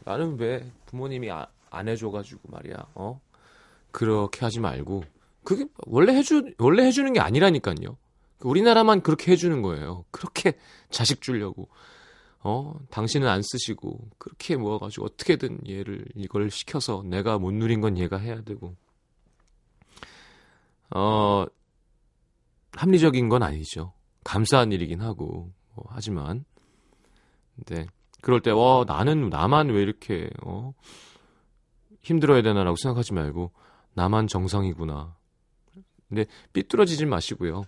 [0.07, 2.87] 나는 왜 부모님이 아, 안 해줘가지고 말이야.
[2.95, 3.19] 어?
[3.91, 5.03] 그렇게 하지 말고
[5.43, 7.97] 그게 원래 해주 원래 해주는 게 아니라니까요.
[8.39, 10.05] 우리나라만 그렇게 해주는 거예요.
[10.11, 10.57] 그렇게
[10.89, 11.67] 자식 주려고.
[12.39, 18.17] 어, 당신은 안 쓰시고 그렇게 모아가지고 어떻게든 얘를 이걸 시켜서 내가 못 누린 건 얘가
[18.17, 18.77] 해야 되고.
[20.95, 21.45] 어,
[22.71, 23.91] 합리적인 건 아니죠.
[24.23, 26.45] 감사한 일이긴 하고 뭐, 하지만,
[27.55, 27.87] 근데
[28.27, 30.73] 그럴 때, 와 나는 나만 왜 이렇게 어,
[32.01, 33.53] 힘들어야 되나라고 생각하지 말고
[33.93, 35.15] 나만 정상이구나.
[36.09, 37.63] 근데 삐뚤어지지 마시고요.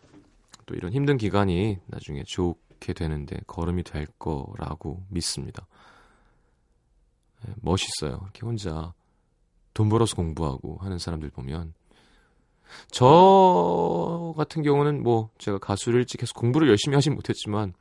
[0.66, 5.66] 또 이런 힘든 기간이 나중에 좋게 되는데 걸음이 될 거라고 믿습니다.
[7.46, 8.20] 네, 멋있어요.
[8.24, 8.94] 이렇게 혼자
[9.74, 11.74] 돈 벌어서 공부하고 하는 사람들 보면
[12.92, 17.74] 저 같은 경우는 뭐 제가 가수를 일찍 해서 공부를 열심히 하진 못했지만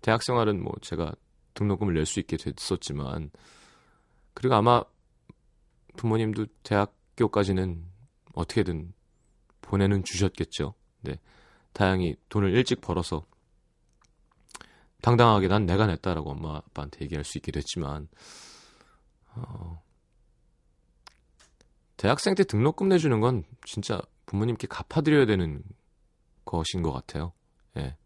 [0.00, 1.12] 대학 생활은 뭐 제가
[1.54, 3.30] 등록금을 낼 수 있게 됐었지만
[4.34, 4.82] 그리고 아마
[5.96, 7.84] 부모님도 대학교까지는
[8.34, 8.92] 어떻게든
[9.60, 10.74] 보내는 주셨겠죠.
[11.02, 11.18] 네.
[11.72, 13.26] 다행히 돈을 일찍 벌어서
[15.02, 18.08] 당당하게 난 내가 냈다라고 엄마 아빠한테 얘기할 수 있게 됐지만
[19.34, 19.82] 어,
[21.96, 25.62] 대학생 때 등록금 내주는 건 진짜 부모님께 갚아드려야 되는
[26.44, 27.32] 것인 것 같아요.
[27.76, 27.96] 예.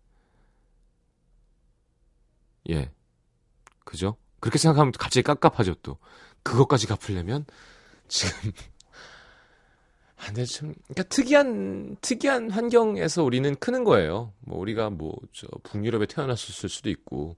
[2.70, 2.92] 예.
[3.86, 4.16] 그죠?
[4.40, 5.96] 그렇게 생각하면 갑자기 깝깝하죠, 또.
[6.42, 7.46] 그것까지 갚으려면
[8.08, 8.52] 지금
[10.18, 14.32] 아, 근데 참, 그러니까 특이한, 특이한 환경에서 우리는 크는 거예요.
[14.40, 17.36] 뭐, 우리가 뭐, 저, 북유럽에 태어났을 수도 있고,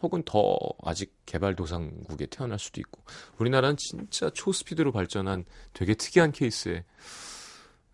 [0.00, 3.02] 혹은 더 아직 개발도상국에 태어날 수도 있고,
[3.38, 6.84] 우리나라는 진짜 초스피드로 발전한 되게 특이한 케이스에,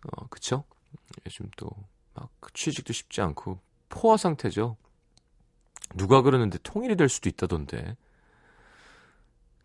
[0.03, 0.63] 어, 그쵸?
[1.25, 1.69] 요즘 또,
[2.13, 4.77] 막, 취직도 쉽지 않고, 포화 상태죠.
[5.95, 7.95] 누가 그러는데 통일이 될 수도 있다던데.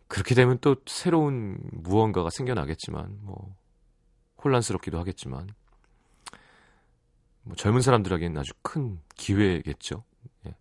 [0.07, 3.55] 그렇게 되면 또 새로운 무언가가 생겨나겠지만, 뭐,
[4.43, 5.49] 혼란스럽기도 하겠지만
[7.43, 10.03] 뭐 젊은 사람들에게는 아주 큰 기회겠죠.
[10.47, 10.55] 예.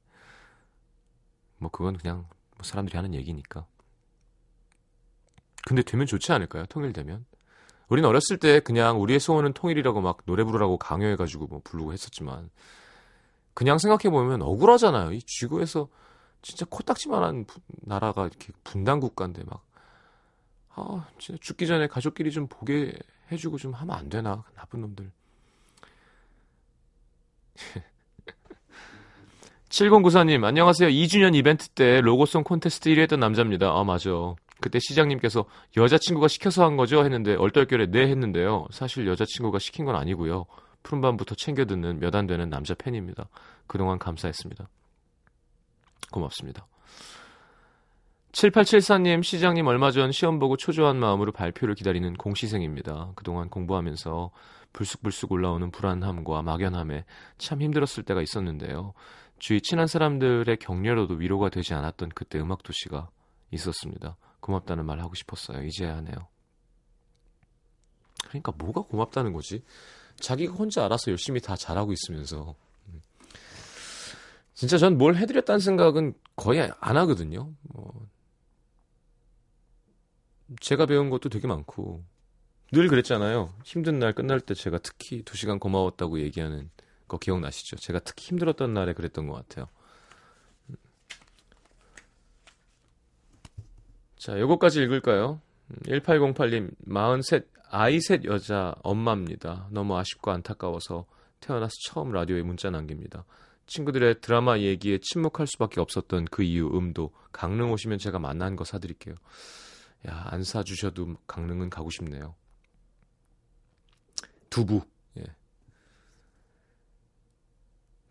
[1.58, 3.66] 뭐 그건 그냥 뭐 사람들이 하는 얘기니까.
[5.64, 6.66] 근데 되면 좋지 않을까요?
[6.66, 7.24] 통일되면.
[7.88, 12.50] 우리는 어렸을 때 그냥 우리의 소원은 통일이라고 막 노래 부르라고 강요해가지고 뭐 부르고 했었지만
[13.54, 15.12] 그냥 생각해보면 억울하잖아요.
[15.12, 15.88] 이 지구에서
[16.42, 17.46] 진짜 코딱지만한
[17.82, 19.64] 나라가 이렇게 분단 국가인데 막,
[20.70, 22.92] 아, 진짜 죽기 전에 가족끼리 좀 보게
[23.30, 24.44] 해주고 좀 하면 안 되나?
[24.54, 25.10] 나쁜 놈들.
[29.68, 30.90] 7094님 안녕하세요.
[30.90, 33.70] 2주년 이벤트 때 로고송 콘테스트 1위 했던 남자입니다.
[33.70, 34.10] 아 맞아.
[34.60, 37.04] 그때 시장님께서 여자친구가 시켜서 한 거죠?
[37.04, 38.66] 했는데 얼떨결에 네 했는데요.
[38.70, 40.44] 사실 여자친구가 시킨 건 아니고요
[40.82, 43.28] 푸른밤부터 챙겨 듣는 몇 안 되는 남자 팬입니다
[43.66, 44.68] 그동안 감사했습니다
[46.10, 46.66] 고맙습니다
[48.32, 53.12] 7874님, 시장님 얼마 전 시험 보고 초조한 마음으로 발표를 기다리는 공시생입니다.
[53.14, 54.30] 그동안 공부하면서
[54.72, 57.04] 불쑥불쑥 올라오는 불안함과 막연함에
[57.36, 58.94] 참 힘들었을 때가 있었는데요.
[59.38, 63.10] 주위 친한 사람들의 격려로도 위로가 되지 않았던 그때 음악도시가
[63.50, 64.16] 있었습니다.
[64.40, 65.62] 고맙다는 말 하고 싶었어요.
[65.64, 66.14] 이제야 하네요.
[68.28, 69.62] 그러니까 뭐가 고맙다는 거지?
[70.22, 72.54] 자기가 혼자 알아서 열심히 다 잘하고 있으면서
[74.54, 77.52] 진짜 전 뭘 해드렸다는 생각은 거의 안 하거든요.
[77.62, 78.06] 뭐
[80.60, 82.04] 제가 배운 것도 되게 많고
[82.70, 83.52] 늘 그랬잖아요.
[83.64, 86.70] 힘든 날 끝날 때 제가 특히 두 시간 고마웠다고 얘기하는
[87.08, 87.76] 거 기억나시죠?
[87.76, 89.66] 제가 특히 힘들었던 날에 그랬던 것 같아요.
[94.16, 95.40] 자, 요거까지 읽을까요?
[95.86, 97.40] 1808님, 43,
[97.74, 99.66] 아이 셋 여자 엄마입니다.
[99.70, 101.06] 너무 아쉽고 안타까워서
[101.40, 103.24] 태어나서 처음 라디오에 문자 남깁니다.
[103.66, 109.14] 친구들의 드라마 얘기에 침묵할 수밖에 없었던 그 이유 음도 강릉 오시면 제가 만난 거 사드릴게요.
[110.06, 112.34] 야, 안 사주셔도 강릉은 가고 싶네요.
[114.50, 114.82] 두부.
[115.16, 115.24] 예.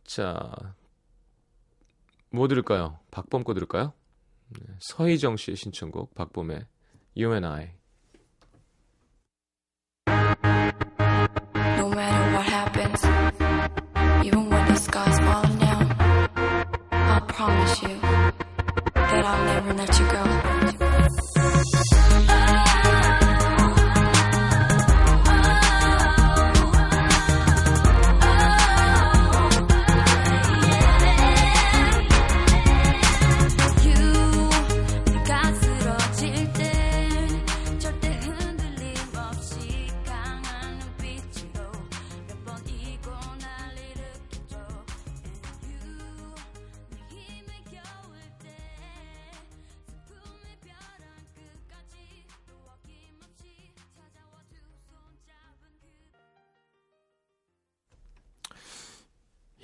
[0.05, 0.51] 자,
[2.31, 2.97] 뭐 들을까요?
[3.11, 3.93] 박범 거 들을까요?
[4.49, 6.65] 네, 서희정 씨의 신청곡 박범의
[7.15, 7.80] You and I.
[17.43, 17.99] promise you
[18.93, 20.50] that I'll never let you go.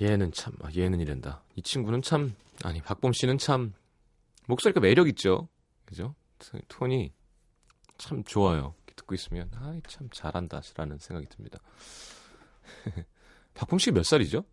[0.00, 1.42] 얘는 참, 아, 얘는 이랜다.
[1.56, 3.74] 이 친구는 참, 아니, 박범 씨는 참,
[4.46, 5.48] 목소리가 매력 있죠?
[5.84, 6.14] 그죠?
[6.38, 7.12] 톤- 톤이
[7.98, 8.74] 참 좋아요.
[8.96, 11.58] 듣고 있으면, 아이, 참 잘한다, 라는 생각이 듭니다.
[13.54, 14.44] 박범 씨가 몇 살이죠?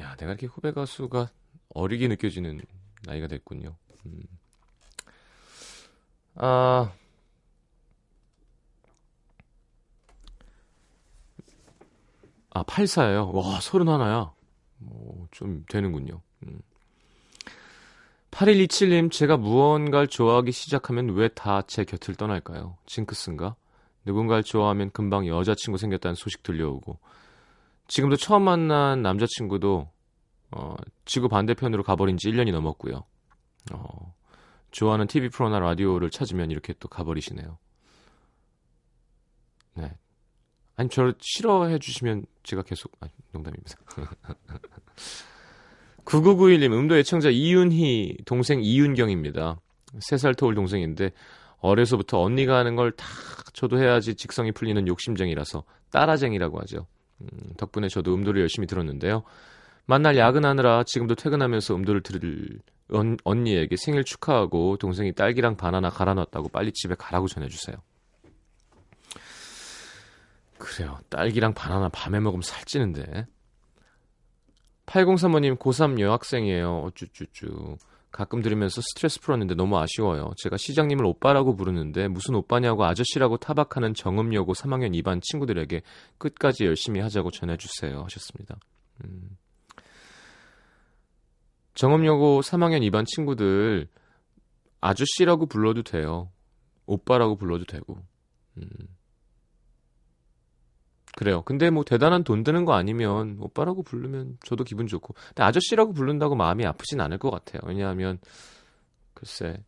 [0.00, 1.30] 야, 내가 이렇게 후배 가수가
[1.70, 2.60] 어리게 느껴지는
[3.04, 3.76] 나이가 됐군요.
[4.06, 4.22] 음.
[6.34, 6.92] 아,
[12.54, 13.32] 아, 84예요.
[13.32, 14.32] 와, 31야.
[14.78, 16.20] 뭐, 좀 되는군요.
[16.46, 16.60] 음.
[18.30, 22.76] 8127님, 제가 무언가를 좋아하기 시작하면 왜 다 제 곁을 떠날까요?
[22.86, 23.56] 징크스인가?
[24.04, 26.98] 누군가를 좋아하면 금방 여자친구 생겼다는 소식 들려오고,
[27.88, 29.88] 지금도 처음 만난 남자친구도,
[30.52, 33.04] 어, 지구 반대편으로 가버린 지 1년이 넘었고요.
[33.72, 34.14] 어,
[34.70, 37.58] 좋아하는 TV 프로나 라디오를 찾으면 이렇게 또 가버리시네요.
[39.74, 39.92] 네.
[40.76, 43.76] 아니, 저를 싫어해 주시면 제가 계속, 아, 농담입니다.
[46.04, 49.60] 9991님, 음도 애청자 이윤희, 동생 이윤경입니다.
[50.00, 51.10] 3살 터울 동생인데,
[51.60, 53.06] 어려서부터 언니가 하는 걸 다
[53.52, 56.86] 저도 해야지 직성이 풀리는 욕심쟁이라서 따라쟁이라고 하죠.
[57.20, 59.22] 음, 덕분에 저도 음도를 열심히 들었는데요.
[59.86, 62.48] 만날 야근하느라 지금도 퇴근하면서 음도를 들을
[62.90, 67.76] 언, 언니에게 생일 축하하고 동생이 딸기랑 바나나 갈아놨다고 빨리 집에 가라고 전해주세요.
[70.62, 70.96] 그래요.
[71.08, 73.26] 딸기랑 바나나 밤에 먹으면 살찌는데.
[74.86, 76.82] 8035님 고3 여학생이에요.
[76.84, 77.78] 어쭈쭈쭈.
[78.12, 80.32] 가끔 들으면서 스트레스 풀었는데 너무 아쉬워요.
[80.36, 85.82] 제가 시장님을 오빠라고 부르는데 무슨 오빠냐고 아저씨라고 타박하는 정음여고 3학년 2반 친구들에게
[86.18, 88.02] 끝까지 열심히 하자고 전해주세요.
[88.02, 88.56] 하셨습니다.
[89.04, 89.36] 음.
[91.74, 93.88] 정음여고 3학년 2반 친구들
[94.80, 96.30] 아저씨라고 불러도 돼요.
[96.86, 97.96] 오빠라고 불러도 되고.
[98.58, 98.68] 음.
[101.16, 101.42] 그래요.
[101.42, 105.14] 근데 뭐 대단한 돈 드는 거 아니면 오빠라고 부르면 저도 기분 좋고.
[105.28, 107.60] 근데 아저씨라고 부른다고 마음이 아프진 않을 것 같아요.
[107.66, 108.18] 왜냐하면
[109.14, 109.62] 글쎄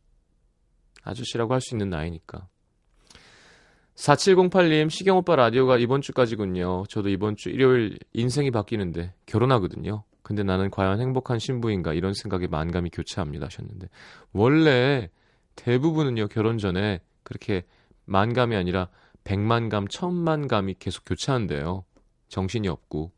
[1.02, 2.48] 아저씨라고 할 수 있는 나이니까.
[3.94, 6.84] 4708님 시경 오빠 라디오가 이번 주까지군요.
[6.88, 10.02] 저도 이번 주 일요일 인생이 바뀌는데 결혼하거든요.
[10.22, 13.88] 근데 나는 과연 행복한 신부인가 이런 생각에 만감이 교차합니다 하셨는데
[14.32, 15.10] 원래
[15.54, 17.64] 대부분은요 결혼 전에 그렇게
[18.06, 18.88] 만감이 아니라
[19.24, 21.84] 백만 감, 천만 감이 계속 교차한대요.
[22.28, 23.12] 정신이 없고.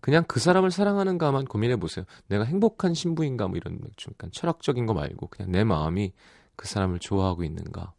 [0.00, 2.04] 그냥 그 사람을 사랑하는가만 고민해 보세요.
[2.28, 6.12] 내가 행복한 신부인가 뭐 이런 좀 약간 철학적인 거 말고 그냥 내 마음이
[6.56, 7.94] 그 사람을 좋아하고 있는가.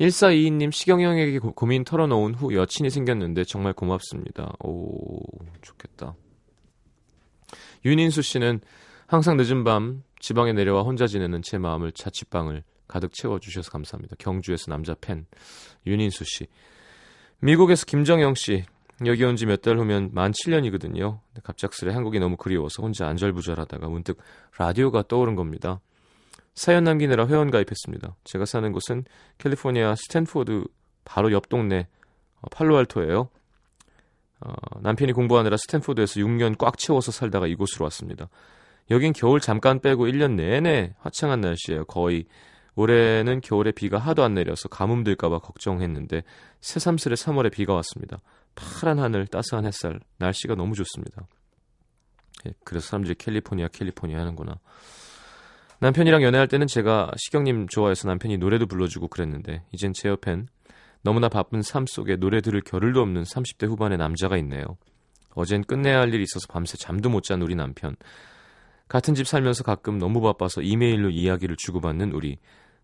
[0.00, 4.52] 1422님 시경영에게 고, 고민 털어놓은 후 여친이 생겼는데 정말 고맙습니다.
[4.60, 5.20] 오
[5.62, 6.14] 좋겠다.
[7.84, 8.60] 윤인수 씨는
[9.06, 14.16] 항상 늦은 밤 지방에 내려와 혼자 지내는 제 마음을 자취방을 가득 채워주셔서 감사합니다.
[14.18, 15.26] 경주에서 남자 팬
[15.86, 16.46] 윤인수 씨.
[17.40, 18.64] 미국에서 김정영 씨.
[19.06, 21.20] 여기 온 지 몇 달 후면 만 7년이거든요.
[21.44, 24.18] 갑작스레 한국이 너무 그리워서 혼자 안절부절하다가 문득
[24.58, 25.80] 라디오가 떠오른 겁니다.
[26.56, 28.16] 사연 남기느라 회원 가입했습니다.
[28.24, 29.04] 제가 사는 곳은
[29.38, 30.64] 캘리포니아 스탠포드
[31.04, 31.86] 바로 옆 동네
[32.40, 33.28] 어, 팔로알토예요.
[34.40, 38.28] 어, 남편이 공부하느라 스탠포드에서 6년 꽉 채워서 살다가 이곳으로 왔습니다.
[38.90, 41.84] 여긴 겨울 잠깐 빼고 1년 내내 화창한 날씨예요.
[41.84, 42.24] 거의
[42.78, 46.22] 올해는 겨울에 비가 하도 안 내려서 가뭄 들까봐 걱정했는데
[46.60, 48.20] 새삼스레 3월에 비가 왔습니다.
[48.54, 51.26] 파란 하늘, 따스한 햇살, 날씨가 너무 좋습니다.
[52.46, 54.60] 예, 그래서 사람들이 캘리포니아, 캘리포니아 하는구나.
[55.80, 60.46] 남편이랑 연애할 때는 제가 시경님 좋아해서 남편이 노래도 불러주고 그랬는데 이젠 제 옆엔
[61.02, 64.64] 너무나 바쁜 삶 속에 노래 들을 겨를도 없는 30대 후반의 남자가 있네요.
[65.34, 67.96] 어젠 끝내야 할 일이 있어서 밤새 잠도 못 잔 우리 남편.
[68.86, 72.38] 같은 집 살면서 가끔 너무 바빠서 이메일로 이야기를 주고받는 우리.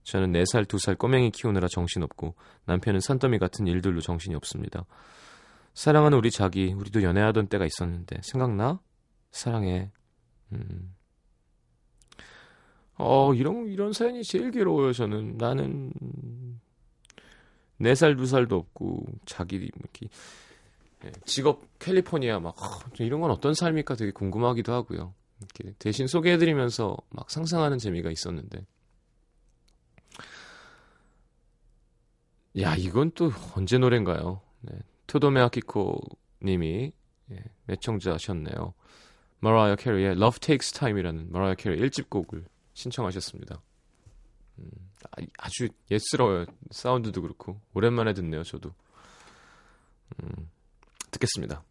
[0.05, 2.35] 저는 4살, 2살 꼬맹이 키우느라 정신없고
[2.67, 4.85] 남편은 산더미 같은 일들로 정신이 없습니다.
[5.73, 8.81] 사랑하는 우리 자기, 우리도 연애하던 때가 있었는데 생각나?
[9.33, 9.91] 사랑해.
[10.53, 10.95] 음.
[12.97, 15.37] 어, 이런 이런 사연이 제일 괴로워요, 저는.
[15.37, 15.93] 나는
[17.81, 20.09] 4살, 2살도 없고 자기 이렇게
[21.05, 25.15] 예, 직업 캘리포니아 막 어, 이런 건 어떤 삶일까 되게 궁금하기도 하고요.
[25.39, 28.65] 이렇게 대신 소개해드리면서 막 상상하는 재미가 있었는데.
[32.61, 34.41] 야, 이건 또 언제 노래인가요?
[34.61, 34.79] 네.
[35.07, 36.01] 토도메 아키코
[36.43, 36.93] 님이
[37.33, 38.75] 예, 애청자셨네요.
[39.41, 42.45] 마라이어 캐리의 Love Takes Time이라는 마라이어 캐리 1집 곡을
[42.75, 43.61] 신청하셨습니다.
[44.59, 44.71] 음,
[45.39, 46.47] 아주 옛스러워요.
[46.71, 48.43] 사운드도 그렇고 오랜만에 듣네요.
[48.43, 48.73] 저도
[50.23, 50.51] 음,
[51.11, 51.63] 듣겠습니다.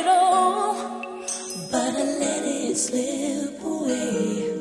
[0.00, 0.74] It all,
[1.70, 4.57] but I let it slip away.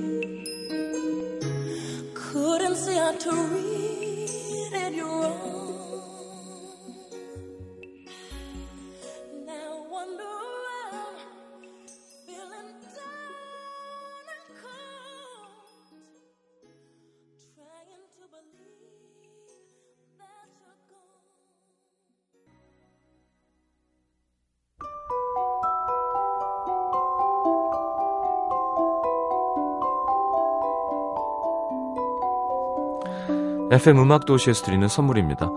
[33.77, 35.51] FM 음악 도시에서 드리는 선물입니다.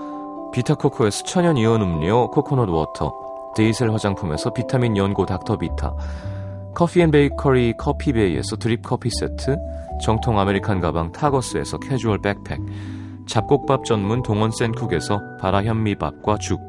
[0.52, 3.10] Vita Coco에서 천연 이온 음료 coconut water,
[3.56, 5.94] 데이셀 화장품에서 비타민 연고 닥터비타,
[6.74, 9.56] 커피앤베이커리 커피베이에서 드립 커피 세트,
[10.04, 12.60] 정통 American 가방 Targus에서 캐주얼 백팩,
[13.26, 16.60] 잡곡밥 전문 동원 센쿡에서 바라 현미밥과 죽,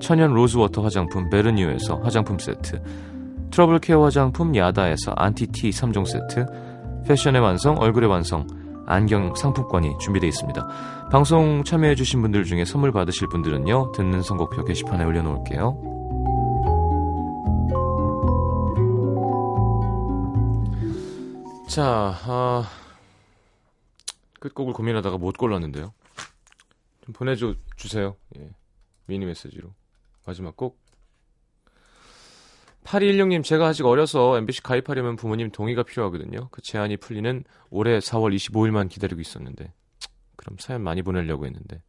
[0.00, 2.80] 천연 rose water 화장품 베르뉴에서 화장품 세트,
[3.50, 6.46] trouble care 화장품 야다에서 안티티 3종 세트,
[7.08, 8.46] 패션의 완성, 얼굴의 완성,
[8.86, 11.08] 안경 상품권이 준비되어 있습니다.
[11.10, 15.92] 방송 참여해주신 분들 중에 선물 받으실 분들은요, 듣는 선곡표 게시판에 올려놓을게요.
[21.68, 22.68] 자, 아,
[24.40, 25.94] 끝곡을 고민하다가 못 골랐는데요.
[27.04, 28.16] 좀 보내줘 주세요.
[28.36, 28.50] 예,
[29.06, 29.70] 미니 메시지로
[30.26, 30.81] 마지막 곡.
[32.84, 36.48] 8216님, 제가 아직 어려서 MBC 가입하려면 부모님 동의가 필요하거든요.
[36.50, 39.72] 그 제한이 풀리는 올해 4월 25일만 기다리고 있었는데.
[40.36, 41.82] 그럼 사연 많이 보내려고 했는데.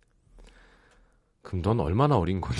[1.41, 2.59] 그럼 넌 얼마나 어린 거니?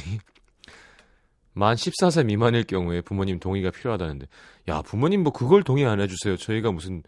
[1.53, 4.25] 만 14세 미만일 경우에 부모님 동의가 필요하다는데.
[4.69, 6.37] 야, 부모님 뭐 그걸 동의 안 해주세요.
[6.37, 7.03] 저희가 무슨,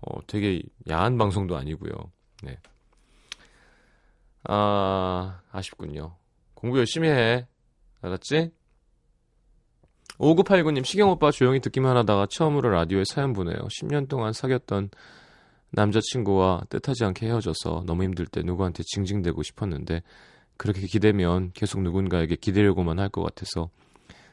[0.00, 1.92] 어, 되게 야한 방송도 아니고요.
[2.42, 2.58] 네.
[4.44, 6.16] 아, 아쉽군요.
[6.54, 7.46] 공부 열심히 해.
[8.00, 8.50] 알았지?
[10.18, 13.56] 5989님, 시경오빠 조용히 듣기만 하다가 처음으로 라디오에 사연 보내요.
[13.56, 14.90] 10년 동안 사귀었던
[15.70, 20.02] 남자친구와 뜻하지 않게 헤어져서 너무 힘들 때 누구한테 징징대고 싶었는데
[20.58, 23.70] 그렇게 기대면 계속 누군가에게 기대려고만 할 것 같아서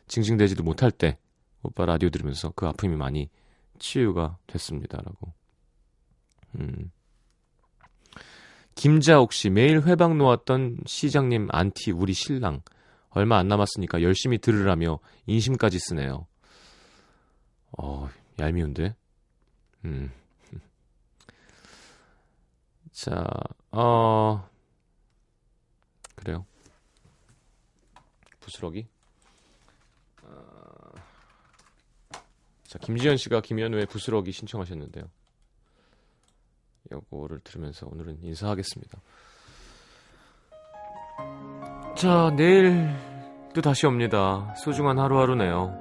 [0.08, 1.18] 징징대지도 못할 때
[1.64, 3.30] 오빠 라디오 들으면서 그 아픔이 많이
[3.80, 5.34] 치유가 됐습니다라고.
[6.56, 6.92] 음.
[8.76, 12.62] 김자옥 씨 매일 회방 놓았던 시장님 안티 우리 신랑
[13.12, 16.28] 얼마 안 남았으니까 열심히 들으라며 인심까지 쓰네요.
[17.78, 18.96] 어, 얄미운데?
[19.86, 20.12] 음.
[22.92, 23.26] 자,
[23.72, 24.48] 어,
[26.16, 26.46] 그래요.
[28.40, 28.88] 부스러기.
[30.24, 30.92] 어,
[32.64, 35.10] 자, 김지현 씨가 김현우의 부스러기 신청하셨는데요.
[36.92, 39.02] 요거를 들으면서 오늘은 인사하겠습니다.
[42.00, 42.90] 자, 내일
[43.54, 44.54] 또 다시 옵니다.
[44.56, 45.78] 소중한 하루하루네요.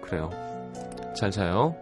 [0.00, 0.30] 그래요.
[1.16, 1.74] 잘 자요.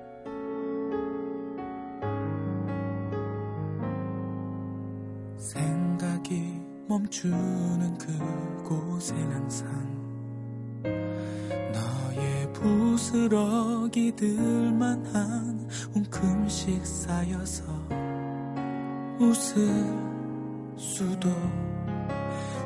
[5.36, 7.98] 생각이 멈추는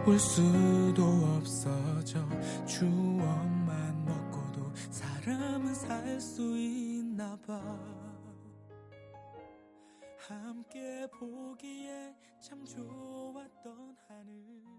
[0.08, 1.04] 울 수도
[1.36, 2.26] 없어져.
[2.66, 7.60] 추억만 먹고도 사람은 살 수 있나 봐.
[10.16, 14.77] 함께 보기에 참 좋았던 하늘